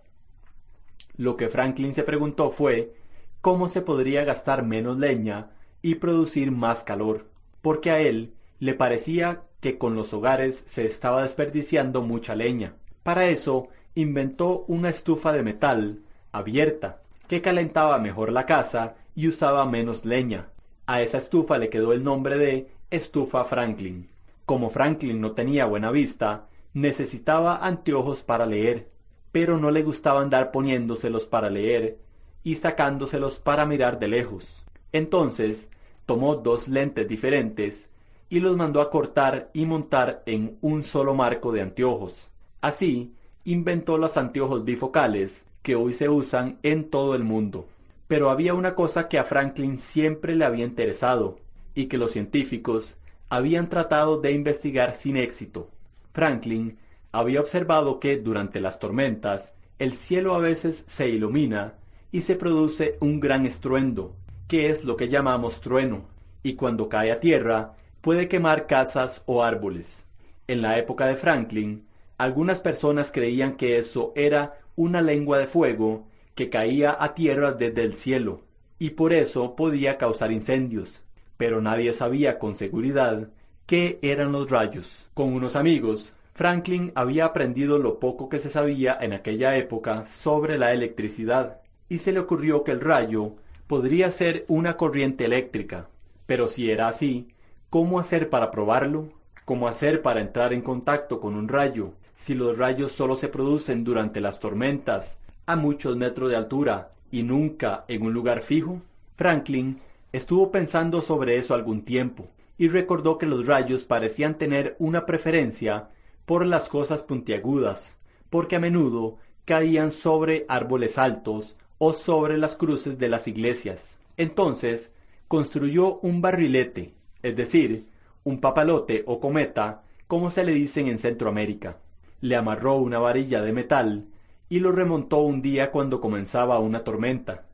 Lo 1.15 1.37
que 1.37 1.49
Franklin 1.49 1.95
se 1.95 2.03
preguntó 2.03 2.51
fue 2.51 2.93
cómo 3.39 3.69
se 3.69 3.81
podría 3.81 4.23
gastar 4.23 4.63
menos 4.63 4.97
leña 4.97 5.51
y 5.81 5.95
producir 5.95 6.51
más 6.51 6.83
calor, 6.83 7.29
porque 7.61 7.91
a 7.91 7.99
él 7.99 8.33
le 8.59 8.73
parecía 8.73 9.43
que 9.63 9.77
con 9.77 9.95
los 9.95 10.11
hogares 10.11 10.61
se 10.67 10.85
estaba 10.85 11.23
desperdiciando 11.23 12.01
mucha 12.01 12.35
leña. 12.35 12.75
Para 13.01 13.27
eso 13.27 13.69
inventó 13.95 14.65
una 14.67 14.89
estufa 14.89 15.31
de 15.31 15.41
metal 15.41 16.01
abierta 16.33 17.01
que 17.29 17.41
calentaba 17.41 17.97
mejor 17.97 18.33
la 18.33 18.45
casa 18.45 18.95
y 19.15 19.29
usaba 19.29 19.65
menos 19.65 20.03
leña. 20.03 20.49
A 20.85 21.01
esa 21.01 21.17
estufa 21.17 21.57
le 21.57 21.69
quedó 21.69 21.93
el 21.93 22.03
nombre 22.03 22.37
de 22.37 22.71
estufa 22.91 23.45
Franklin. 23.45 24.09
Como 24.45 24.69
Franklin 24.69 25.21
no 25.21 25.31
tenía 25.31 25.65
buena 25.65 25.91
vista, 25.91 26.49
necesitaba 26.73 27.65
anteojos 27.65 28.21
para 28.21 28.45
leer, 28.45 28.89
pero 29.31 29.57
no 29.57 29.71
le 29.71 29.81
gustaba 29.81 30.19
andar 30.19 30.51
poniéndoselos 30.51 31.25
para 31.25 31.49
leer 31.49 31.99
y 32.43 32.55
sacándoselos 32.55 33.39
para 33.39 33.65
mirar 33.65 33.97
de 33.97 34.09
lejos. 34.09 34.65
Entonces 34.91 35.69
tomó 36.05 36.35
dos 36.35 36.67
lentes 36.67 37.07
diferentes 37.07 37.92
y 38.33 38.39
los 38.39 38.57
mandó 38.57 38.81
a 38.81 38.89
cortar 38.89 39.51
y 39.53 39.67
montar 39.67 40.23
en 40.25 40.57
un 40.61 40.81
solo 40.81 41.13
marco 41.13 41.51
de 41.51 41.61
anteojos. 41.61 42.31
Así, 42.61 43.13
inventó 43.43 43.99
los 43.99 44.17
anteojos 44.17 44.65
bifocales 44.65 45.45
que 45.61 45.75
hoy 45.75 45.93
se 45.93 46.09
usan 46.09 46.57
en 46.63 46.89
todo 46.89 47.13
el 47.13 47.23
mundo. 47.23 47.67
Pero 48.07 48.31
había 48.31 48.55
una 48.55 48.73
cosa 48.73 49.07
que 49.07 49.19
a 49.19 49.23
Franklin 49.23 49.77
siempre 49.77 50.35
le 50.35 50.45
había 50.45 50.65
interesado 50.65 51.37
y 51.75 51.85
que 51.85 51.99
los 51.99 52.09
científicos 52.09 52.95
habían 53.29 53.69
tratado 53.69 54.17
de 54.19 54.31
investigar 54.31 54.95
sin 54.95 55.15
éxito. 55.15 55.69
Franklin 56.11 56.79
había 57.11 57.39
observado 57.39 57.99
que 57.99 58.17
durante 58.17 58.61
las 58.61 58.79
tormentas 58.79 59.53
el 59.77 59.93
cielo 59.93 60.33
a 60.33 60.39
veces 60.39 60.83
se 60.87 61.07
ilumina 61.07 61.75
y 62.11 62.21
se 62.21 62.35
produce 62.35 62.97
un 62.99 63.19
gran 63.19 63.45
estruendo, 63.45 64.15
que 64.47 64.71
es 64.71 64.85
lo 64.85 64.97
que 64.97 65.07
llamamos 65.07 65.61
trueno, 65.61 66.05
y 66.41 66.55
cuando 66.55 66.89
cae 66.89 67.11
a 67.11 67.19
tierra 67.19 67.75
puede 68.03 68.27
quemar 68.27 68.67
casas 68.67 69.23
o 69.27 69.43
árboles. 69.45 70.05
En 70.47 70.61
la 70.61 70.77
época 70.77 71.07
de 71.07 71.15
Franklin, 71.15 71.87
algunas 72.17 72.59
personas 72.59 73.13
creían 73.13 73.55
que 73.55 73.77
eso 73.77 74.11
era 74.17 74.59
una 74.75 75.01
lengua 75.01 75.37
de 75.37 75.47
fuego 75.47 76.05
que 76.35 76.49
caía 76.49 76.97
a 76.99 77.15
tierra 77.15 77.53
desde 77.53 77.81
el 77.83 77.93
cielo, 77.93 78.41
y 78.77 78.89
por 78.89 79.13
eso 79.13 79.55
podía 79.55 79.97
causar 79.97 80.33
incendios. 80.33 81.01
Pero 81.37 81.61
nadie 81.61 81.93
sabía 81.93 82.39
con 82.39 82.55
seguridad 82.55 83.29
qué 83.65 83.99
eran 84.01 84.33
los 84.33 84.51
rayos. 84.51 85.07
Con 85.13 85.31
unos 85.31 85.55
amigos, 85.55 86.13
Franklin 86.33 86.91
había 86.95 87.23
aprendido 87.23 87.79
lo 87.79 88.01
poco 88.01 88.27
que 88.27 88.39
se 88.39 88.49
sabía 88.49 88.97
en 88.99 89.13
aquella 89.13 89.55
época 89.55 90.03
sobre 90.03 90.57
la 90.57 90.73
electricidad, 90.73 91.61
y 91.87 91.99
se 91.99 92.11
le 92.11 92.19
ocurrió 92.19 92.65
que 92.65 92.71
el 92.71 92.81
rayo 92.81 93.37
podría 93.65 94.11
ser 94.11 94.43
una 94.49 94.75
corriente 94.75 95.23
eléctrica. 95.23 95.87
Pero 96.25 96.49
si 96.49 96.69
era 96.69 96.89
así, 96.89 97.29
¿cómo 97.73 97.99
hacer 97.99 98.29
para 98.29 98.51
probarlo? 98.51 99.09
¿Cómo 99.45 99.67
hacer 99.67 100.03
para 100.03 100.21
entrar 100.21 100.53
en 100.53 100.61
contacto 100.61 101.19
con 101.19 101.33
un 101.33 101.47
rayo 101.47 101.93
si 102.13 102.35
los 102.35 102.55
rayos 102.55 102.91
solo 102.91 103.15
se 103.15 103.29
producen 103.29 103.83
durante 103.83 104.21
las 104.21 104.39
tormentas, 104.39 105.17
a 105.47 105.55
muchos 105.55 105.97
metros 105.97 106.29
de 106.29 106.35
altura 106.35 106.91
y 107.09 107.23
nunca 107.23 107.83
en 107.87 108.03
un 108.03 108.13
lugar 108.13 108.43
fijo? 108.43 108.79
Franklin 109.15 109.79
estuvo 110.11 110.51
pensando 110.51 111.01
sobre 111.01 111.37
eso 111.37 111.55
algún 111.55 111.81
tiempo 111.81 112.27
y 112.59 112.67
recordó 112.67 113.17
que 113.17 113.25
los 113.25 113.47
rayos 113.47 113.83
parecían 113.83 114.37
tener 114.37 114.75
una 114.77 115.07
preferencia 115.07 115.89
por 116.27 116.45
las 116.45 116.69
cosas 116.69 117.01
puntiagudas, 117.01 117.97
porque 118.29 118.57
a 118.57 118.59
menudo 118.59 119.17
caían 119.45 119.89
sobre 119.89 120.45
árboles 120.47 120.99
altos 120.99 121.55
o 121.79 121.93
sobre 121.93 122.37
las 122.37 122.55
cruces 122.55 122.99
de 122.99 123.09
las 123.09 123.27
iglesias. 123.27 123.97
Entonces 124.15 124.91
construyó 125.27 125.95
un 126.01 126.21
barrilete, 126.21 126.93
es 127.23 127.35
decir, 127.35 127.89
un 128.23 128.39
papalote 128.39 129.03
o 129.07 129.19
cometa, 129.19 129.83
como 130.07 130.29
se 130.29 130.43
le 130.43 130.51
dicen 130.51 130.87
en 130.87 130.99
Centroamérica. 130.99 131.79
Le 132.21 132.35
amarró 132.35 132.75
una 132.75 132.99
varilla 132.99 133.41
de 133.41 133.53
metal 133.53 134.05
y 134.49 134.59
lo 134.59 134.71
remontó 134.71 135.19
un 135.21 135.41
día 135.41 135.71
cuando 135.71 135.99
comenzaba 135.99 136.59
una 136.59 136.83
tormenta. 136.83 137.47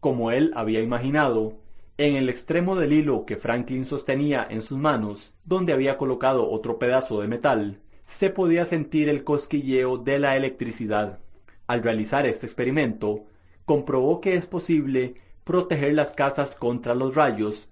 Como 0.00 0.32
él 0.32 0.50
había 0.54 0.80
imaginado, 0.80 1.54
en 1.98 2.16
el 2.16 2.28
extremo 2.28 2.76
del 2.76 2.92
hilo 2.92 3.24
que 3.24 3.36
Franklin 3.36 3.84
sostenía 3.84 4.46
en 4.50 4.60
sus 4.60 4.78
manos, 4.78 5.32
donde 5.44 5.72
había 5.72 5.96
colocado 5.96 6.50
otro 6.50 6.78
pedazo 6.78 7.20
de 7.20 7.28
metal, 7.28 7.80
se 8.06 8.30
podía 8.30 8.66
sentir 8.66 9.08
el 9.08 9.24
cosquilleo 9.24 9.98
de 9.98 10.18
la 10.18 10.36
electricidad. 10.36 11.20
Al 11.66 11.82
realizar 11.82 12.26
este 12.26 12.46
experimento, 12.46 13.24
comprobó 13.64 14.20
que 14.20 14.34
es 14.34 14.46
posible 14.46 15.14
proteger 15.44 15.94
las 15.94 16.14
casas 16.14 16.54
contra 16.54 16.94
los 16.94 17.14
rayos 17.14 17.68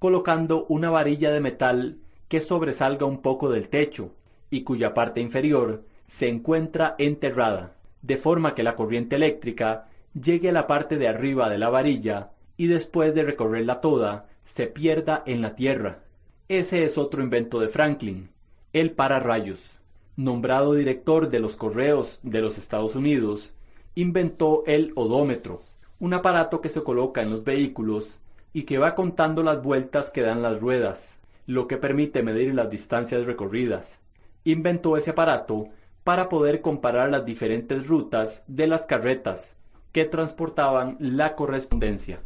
colocando 0.00 0.64
una 0.70 0.88
varilla 0.88 1.30
de 1.30 1.40
metal 1.40 1.98
que 2.26 2.40
sobresalga 2.40 3.04
un 3.04 3.20
poco 3.20 3.50
del 3.50 3.68
techo 3.68 4.14
y 4.48 4.62
cuya 4.62 4.94
parte 4.94 5.20
inferior 5.20 5.84
se 6.06 6.28
encuentra 6.28 6.96
enterrada, 6.98 7.76
de 8.00 8.16
forma 8.16 8.54
que 8.54 8.62
la 8.62 8.74
corriente 8.74 9.16
eléctrica 9.16 9.88
llegue 10.18 10.48
a 10.48 10.52
la 10.52 10.66
parte 10.66 10.96
de 10.96 11.06
arriba 11.06 11.50
de 11.50 11.58
la 11.58 11.68
varilla 11.68 12.30
y 12.56 12.66
después 12.66 13.14
de 13.14 13.24
recorrerla 13.24 13.82
toda 13.82 14.26
se 14.42 14.66
pierda 14.66 15.22
en 15.26 15.42
la 15.42 15.54
tierra. 15.54 16.00
Ese 16.48 16.84
es 16.84 16.96
otro 16.96 17.22
invento 17.22 17.60
de 17.60 17.68
Franklin, 17.68 18.30
el 18.72 18.92
pararrayos. 18.92 19.78
Nombrado 20.16 20.72
director 20.72 21.28
de 21.28 21.40
los 21.40 21.56
correos 21.56 22.20
de 22.22 22.40
los 22.40 22.56
Estados 22.56 22.96
Unidos, 22.96 23.52
inventó 23.94 24.64
el 24.66 24.92
odómetro, 24.96 25.62
un 25.98 26.14
aparato 26.14 26.62
que 26.62 26.70
se 26.70 26.82
coloca 26.82 27.20
en 27.20 27.30
los 27.30 27.44
vehículos 27.44 28.18
y 28.52 28.62
que 28.62 28.78
va 28.78 28.94
contando 28.94 29.42
las 29.42 29.62
vueltas 29.62 30.10
que 30.10 30.22
dan 30.22 30.42
las 30.42 30.60
ruedas, 30.60 31.18
lo 31.46 31.66
que 31.66 31.76
permite 31.76 32.22
medir 32.22 32.54
las 32.54 32.70
distancias 32.70 33.26
recorridas. 33.26 34.00
Inventó 34.44 34.96
ese 34.96 35.10
aparato 35.10 35.68
para 36.04 36.28
poder 36.28 36.60
comparar 36.60 37.10
las 37.10 37.24
diferentes 37.24 37.86
rutas 37.86 38.44
de 38.46 38.66
las 38.66 38.86
carretas 38.86 39.56
que 39.92 40.04
transportaban 40.04 40.96
la 40.98 41.34
correspondencia. 41.34 42.20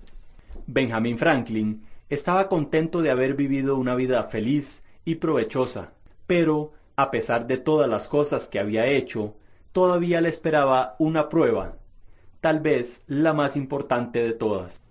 Benjamin 0.67 1.19
Franklin 1.19 1.85
estaba 2.09 2.49
contento 2.49 3.03
de 3.03 3.11
haber 3.11 3.35
vivido 3.35 3.77
una 3.77 3.95
vida 3.95 4.23
feliz 4.25 4.83
y 5.05 5.17
provechosa, 5.17 5.93
pero, 6.27 6.73
a 6.97 7.11
pesar 7.11 7.47
de 7.47 7.57
todas 7.59 7.89
las 7.89 8.09
cosas 8.09 8.47
que 8.47 8.59
había 8.59 8.87
hecho, 8.87 9.35
todavía 9.73 10.21
le 10.21 10.29
esperaba 10.29 10.95
una 10.99 11.29
prueba, 11.29 11.77
tal 12.41 12.61
vez 12.61 13.03
la 13.07 13.33
más 13.33 13.57
importante 13.57 14.23
de 14.23 14.33
todas. 14.33 14.84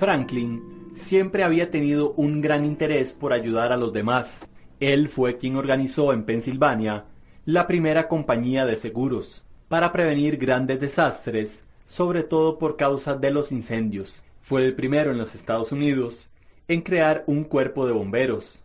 Franklin 0.00 0.88
siempre 0.94 1.44
había 1.44 1.70
tenido 1.70 2.14
un 2.14 2.40
gran 2.40 2.64
interés 2.64 3.12
por 3.12 3.34
ayudar 3.34 3.70
a 3.70 3.76
los 3.76 3.92
demás. 3.92 4.40
Él 4.80 5.10
fue 5.10 5.36
quien 5.36 5.56
organizó 5.56 6.14
en 6.14 6.24
Pensilvania 6.24 7.04
la 7.44 7.66
primera 7.66 8.08
compañía 8.08 8.64
de 8.64 8.76
seguros 8.76 9.44
para 9.68 9.92
prevenir 9.92 10.38
grandes 10.38 10.80
desastres, 10.80 11.64
sobre 11.84 12.22
todo 12.22 12.58
por 12.58 12.78
causa 12.78 13.14
de 13.14 13.30
los 13.30 13.52
incendios. 13.52 14.22
Fue 14.40 14.64
el 14.64 14.74
primero 14.74 15.10
en 15.10 15.18
los 15.18 15.34
Estados 15.34 15.70
Unidos 15.70 16.30
en 16.66 16.80
crear 16.80 17.22
un 17.26 17.44
cuerpo 17.44 17.86
de 17.86 17.92
bomberos. 17.92 18.62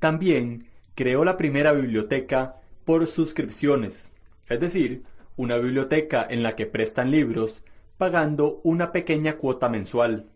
También 0.00 0.68
creó 0.94 1.24
la 1.24 1.38
primera 1.38 1.72
biblioteca 1.72 2.56
por 2.84 3.06
suscripciones, 3.06 4.12
es 4.50 4.60
decir, 4.60 5.04
una 5.38 5.56
biblioteca 5.56 6.26
en 6.28 6.42
la 6.42 6.54
que 6.54 6.66
prestan 6.66 7.10
libros 7.10 7.62
pagando 7.96 8.60
una 8.64 8.92
pequeña 8.92 9.38
cuota 9.38 9.70
mensual. 9.70 10.26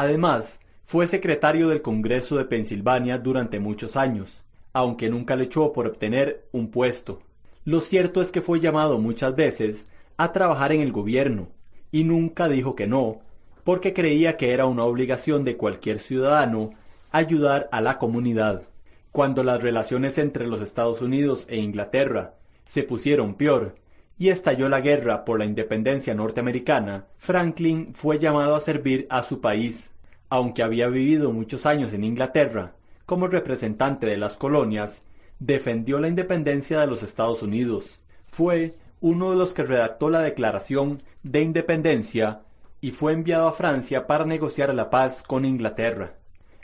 Además, 0.00 0.60
fue 0.86 1.06
secretario 1.06 1.68
del 1.68 1.82
Congreso 1.82 2.38
de 2.38 2.46
Pensilvania 2.46 3.18
durante 3.18 3.60
muchos 3.60 3.96
años, 3.98 4.44
aunque 4.72 5.10
nunca 5.10 5.36
le 5.36 5.44
echó 5.44 5.74
por 5.74 5.86
obtener 5.86 6.48
un 6.52 6.70
puesto. 6.70 7.20
Lo 7.66 7.82
cierto 7.82 8.22
es 8.22 8.30
que 8.30 8.40
fue 8.40 8.60
llamado 8.60 8.98
muchas 8.98 9.36
veces 9.36 9.84
a 10.16 10.32
trabajar 10.32 10.72
en 10.72 10.80
el 10.80 10.90
gobierno, 10.90 11.48
y 11.92 12.04
nunca 12.04 12.48
dijo 12.48 12.74
que 12.74 12.86
no, 12.86 13.20
porque 13.62 13.92
creía 13.92 14.38
que 14.38 14.54
era 14.54 14.64
una 14.64 14.84
obligación 14.84 15.44
de 15.44 15.58
cualquier 15.58 15.98
ciudadano 15.98 16.70
ayudar 17.10 17.68
a 17.70 17.82
la 17.82 17.98
comunidad. 17.98 18.62
Cuando 19.12 19.44
las 19.44 19.62
relaciones 19.62 20.16
entre 20.16 20.46
los 20.46 20.62
Estados 20.62 21.02
Unidos 21.02 21.44
e 21.50 21.58
Inglaterra 21.58 22.36
se 22.64 22.84
pusieron 22.84 23.34
peor 23.34 23.74
y 24.20 24.28
estalló 24.28 24.68
la 24.68 24.82
guerra 24.82 25.24
por 25.24 25.38
la 25.38 25.46
independencia 25.46 26.12
norteamericana, 26.12 27.06
Franklin 27.16 27.94
fue 27.94 28.18
llamado 28.18 28.54
a 28.54 28.60
servir 28.60 29.06
a 29.08 29.22
su 29.22 29.40
país. 29.40 29.92
Aunque 30.28 30.62
había 30.62 30.88
vivido 30.88 31.32
muchos 31.32 31.64
años 31.64 31.94
en 31.94 32.04
Inglaterra 32.04 32.74
como 33.06 33.28
representante 33.28 34.06
de 34.06 34.18
las 34.18 34.36
colonias, 34.36 35.04
defendió 35.38 35.98
la 36.00 36.08
independencia 36.08 36.80
de 36.80 36.86
los 36.86 37.02
Estados 37.02 37.42
Unidos. 37.42 38.00
Fue 38.30 38.74
uno 39.00 39.30
de 39.30 39.36
los 39.36 39.54
que 39.54 39.62
redactó 39.62 40.10
la 40.10 40.20
Declaración 40.20 41.02
de 41.22 41.40
Independencia 41.40 42.42
y 42.82 42.90
fue 42.90 43.14
enviado 43.14 43.48
a 43.48 43.52
Francia 43.52 44.06
para 44.06 44.26
negociar 44.26 44.74
la 44.74 44.90
paz 44.90 45.22
con 45.22 45.46
Inglaterra. 45.46 46.12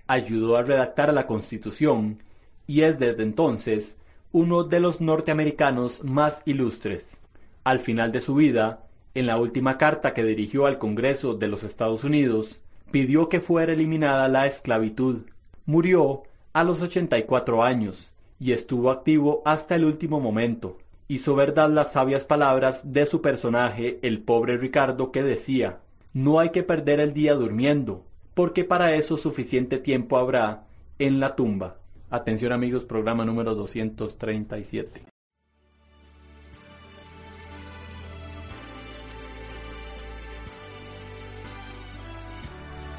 Ayudó 0.07 0.59
a 0.59 0.63
redactar 0.63 1.11
la 1.15 1.27
Constitución 1.27 2.23
y 2.67 2.83
es 2.83 2.99
desde 2.99 3.23
entonces 3.23 3.97
uno 4.31 4.63
de 4.63 4.81
los 4.81 5.01
norteamericanos 5.01 6.05
más 6.05 6.43
ilustres. 6.45 7.23
Al 7.67 7.81
final 7.81 8.13
de 8.13 8.21
su 8.21 8.37
vida, 8.37 8.87
en 9.13 9.27
la 9.27 9.39
última 9.39 9.77
carta 9.77 10.15
que 10.15 10.23
dirigió 10.23 10.67
al 10.67 10.79
Congreso 10.79 11.35
de 11.35 11.49
los 11.49 11.65
Estados 11.65 12.05
Unidos, 12.05 12.61
pidió 12.93 13.29
que 13.29 13.41
fuera 13.41 13.73
eliminada 13.73 14.29
la 14.29 14.47
esclavitud. 14.47 15.25
Murió 15.65 16.23
a 16.53 16.63
los 16.63 16.81
84 16.81 17.65
años 17.65 18.13
y 18.39 18.53
estuvo 18.53 18.89
activo 18.89 19.43
hasta 19.45 19.75
el 19.75 19.85
último 19.85 20.21
momento. 20.21 20.79
Hizo 21.09 21.35
verdad 21.35 21.69
las 21.69 21.91
sabias 21.91 22.25
palabras 22.25 22.93
de 22.93 23.05
su 23.05 23.21
personaje, 23.21 23.99
el 24.03 24.23
pobre 24.23 24.59
Ricardo, 24.59 25.11
que 25.11 25.25
decía 25.25 25.81
No 26.13 26.39
hay 26.39 26.51
que 26.51 26.63
perder 26.63 27.01
el 27.01 27.15
día 27.15 27.35
durmiendo, 27.35 28.05
porque 28.35 28.63
para 28.63 28.95
eso 28.95 29.17
suficiente 29.17 29.79
tiempo 29.79 30.19
habrá 30.19 30.69
en 31.01 31.19
la 31.19 31.35
tumba. 31.35 31.81
Atención 32.11 32.53
amigos, 32.53 32.85
programa 32.85 33.25
número 33.25 33.57
237. 33.57 35.16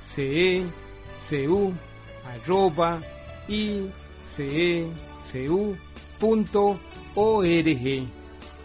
icecu 0.00 1.72
arroba 2.26 3.00
icecu.org. 3.48 4.88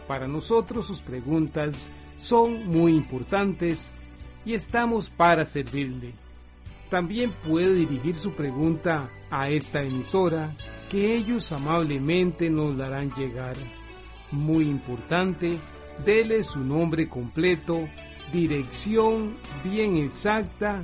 Para 0.08 0.28
nosotros 0.28 0.86
sus 0.86 1.02
preguntas 1.02 1.89
son 2.17 2.67
muy 2.67 2.93
importantes 2.93 3.91
y 4.46 4.54
estamos 4.54 5.10
para 5.10 5.46
servirle. 5.46 6.13
También 6.89 7.32
puede 7.48 7.74
dirigir 7.74 8.15
su 8.15 8.34
pregunta 8.34 9.10
a 9.32 9.50
esta 9.50 9.82
emisora 9.82 10.56
que 10.89 11.15
ellos 11.15 11.52
amablemente 11.52 12.50
nos 12.50 12.78
darán 12.78 13.12
llegar. 13.15 13.56
Muy 14.32 14.65
importante, 14.65 15.58
dele 16.06 16.43
su 16.43 16.60
nombre 16.60 17.08
completo, 17.10 17.88
dirección 18.32 19.36
bien 19.63 19.98
exacta 19.98 20.84